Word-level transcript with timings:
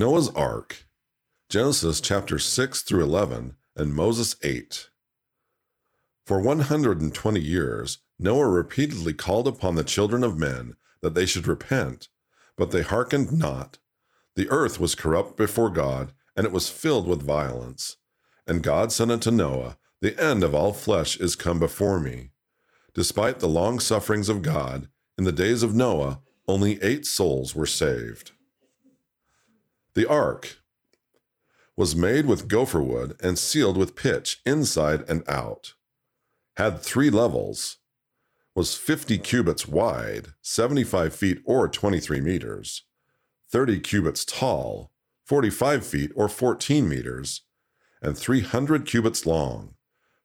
Noah's 0.00 0.30
Ark, 0.30 0.86
Genesis 1.50 2.00
chapter 2.00 2.38
6 2.38 2.80
through 2.80 3.02
11, 3.02 3.56
and 3.76 3.94
Moses 3.94 4.34
8. 4.42 4.88
For 6.24 6.40
120 6.40 7.38
years, 7.38 7.98
Noah 8.18 8.48
repeatedly 8.48 9.12
called 9.12 9.46
upon 9.46 9.74
the 9.74 9.84
children 9.84 10.24
of 10.24 10.38
men 10.38 10.76
that 11.02 11.12
they 11.12 11.26
should 11.26 11.46
repent, 11.46 12.08
but 12.56 12.70
they 12.70 12.80
hearkened 12.80 13.30
not. 13.30 13.76
The 14.36 14.48
earth 14.48 14.80
was 14.80 14.94
corrupt 14.94 15.36
before 15.36 15.68
God, 15.68 16.12
and 16.34 16.46
it 16.46 16.52
was 16.52 16.70
filled 16.70 17.06
with 17.06 17.20
violence. 17.20 17.98
And 18.46 18.62
God 18.62 18.92
said 18.92 19.10
unto 19.10 19.30
Noah, 19.30 19.76
The 20.00 20.18
end 20.18 20.42
of 20.42 20.54
all 20.54 20.72
flesh 20.72 21.20
is 21.20 21.36
come 21.36 21.58
before 21.58 22.00
me. 22.00 22.30
Despite 22.94 23.40
the 23.40 23.48
long 23.48 23.78
sufferings 23.78 24.30
of 24.30 24.40
God, 24.40 24.88
in 25.18 25.24
the 25.24 25.30
days 25.30 25.62
of 25.62 25.74
Noah, 25.74 26.22
only 26.48 26.82
eight 26.82 27.04
souls 27.04 27.54
were 27.54 27.66
saved. 27.66 28.32
The 30.00 30.06
ark 30.06 30.56
was 31.76 31.94
made 31.94 32.24
with 32.24 32.48
gopher 32.48 32.82
wood 32.82 33.20
and 33.22 33.38
sealed 33.38 33.76
with 33.76 33.94
pitch 33.94 34.40
inside 34.46 35.04
and 35.10 35.22
out, 35.28 35.74
had 36.56 36.80
three 36.80 37.10
levels, 37.10 37.76
was 38.54 38.74
50 38.74 39.18
cubits 39.18 39.68
wide, 39.68 40.28
75 40.40 41.14
feet 41.14 41.42
or 41.44 41.68
23 41.68 42.18
meters, 42.22 42.84
30 43.52 43.78
cubits 43.80 44.24
tall, 44.24 44.90
45 45.26 45.84
feet 45.84 46.12
or 46.16 46.30
14 46.30 46.88
meters, 46.88 47.42
and 48.00 48.16
300 48.16 48.86
cubits 48.86 49.26
long, 49.26 49.74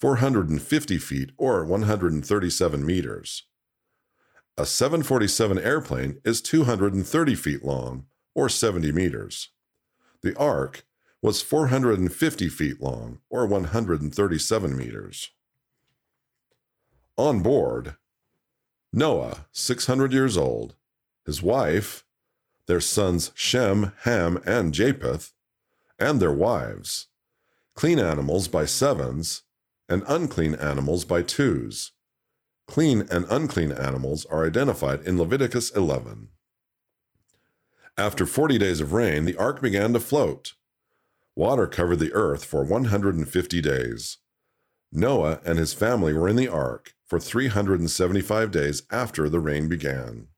450 0.00 0.98
feet 0.98 1.30
or 1.36 1.64
137 1.64 2.84
meters. 2.84 3.44
A 4.58 4.66
747 4.66 5.60
airplane 5.60 6.20
is 6.24 6.42
230 6.42 7.34
feet 7.36 7.64
long 7.64 8.06
or 8.34 8.48
70 8.48 8.90
meters. 8.90 9.50
The 10.22 10.36
ark 10.36 10.84
was 11.22 11.42
450 11.42 12.48
feet 12.48 12.80
long 12.80 13.20
or 13.28 13.46
137 13.46 14.76
meters. 14.76 15.30
On 17.16 17.42
board, 17.42 17.96
Noah, 18.92 19.46
600 19.52 20.12
years 20.12 20.36
old, 20.36 20.74
his 21.26 21.42
wife, 21.42 22.04
their 22.66 22.80
sons 22.80 23.30
Shem, 23.34 23.92
Ham, 24.02 24.40
and 24.46 24.72
Japheth, 24.72 25.32
and 25.98 26.20
their 26.20 26.32
wives, 26.32 27.08
clean 27.74 27.98
animals 27.98 28.48
by 28.48 28.64
sevens, 28.64 29.42
and 29.88 30.02
unclean 30.08 30.54
animals 30.54 31.04
by 31.04 31.22
twos. 31.22 31.92
Clean 32.66 33.06
and 33.10 33.26
unclean 33.28 33.72
animals 33.72 34.24
are 34.26 34.46
identified 34.46 35.00
in 35.02 35.18
Leviticus 35.18 35.70
11. 35.70 36.28
After 38.00 38.24
40 38.24 38.56
days 38.56 38.80
of 38.80 38.94
rain, 38.94 39.26
the 39.26 39.36
ark 39.36 39.60
began 39.60 39.92
to 39.92 40.00
float. 40.00 40.54
Water 41.36 41.66
covered 41.66 41.98
the 41.98 42.14
earth 42.14 42.46
for 42.46 42.64
150 42.64 43.60
days. 43.60 44.16
Noah 44.90 45.40
and 45.44 45.58
his 45.58 45.74
family 45.74 46.14
were 46.14 46.26
in 46.26 46.36
the 46.36 46.48
ark 46.48 46.94
for 47.04 47.20
375 47.20 48.50
days 48.50 48.84
after 48.90 49.28
the 49.28 49.38
rain 49.38 49.68
began. 49.68 50.28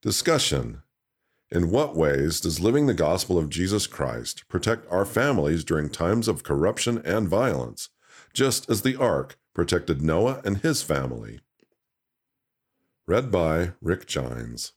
Discussion 0.00 0.80
In 1.50 1.70
what 1.70 1.94
ways 1.94 2.40
does 2.40 2.58
living 2.58 2.86
the 2.86 2.94
gospel 2.94 3.36
of 3.36 3.50
Jesus 3.50 3.86
Christ 3.86 4.48
protect 4.48 4.90
our 4.90 5.04
families 5.04 5.62
during 5.62 5.90
times 5.90 6.26
of 6.26 6.42
corruption 6.42 7.02
and 7.04 7.28
violence, 7.28 7.90
just 8.32 8.70
as 8.70 8.80
the 8.80 8.96
ark 8.96 9.38
protected 9.52 10.00
Noah 10.00 10.40
and 10.42 10.56
his 10.56 10.80
family? 10.80 11.40
Read 13.06 13.30
by 13.30 13.72
Rick 13.82 14.06
Gines. 14.06 14.72